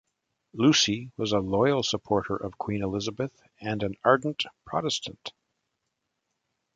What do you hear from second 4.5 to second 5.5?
Protestant.